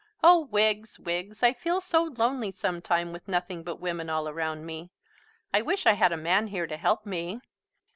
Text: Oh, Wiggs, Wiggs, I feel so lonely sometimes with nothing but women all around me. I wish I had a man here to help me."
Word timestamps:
Oh, 0.23 0.47
Wiggs, 0.49 0.97
Wiggs, 0.97 1.43
I 1.43 1.53
feel 1.53 1.79
so 1.79 2.05
lonely 2.17 2.51
sometimes 2.51 3.13
with 3.13 3.27
nothing 3.27 3.61
but 3.61 3.75
women 3.79 4.09
all 4.09 4.27
around 4.27 4.65
me. 4.65 4.89
I 5.53 5.61
wish 5.61 5.85
I 5.85 5.93
had 5.93 6.11
a 6.11 6.17
man 6.17 6.47
here 6.47 6.65
to 6.65 6.75
help 6.77 7.05
me." 7.05 7.39